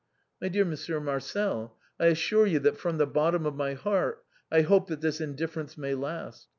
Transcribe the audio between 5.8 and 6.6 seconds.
last.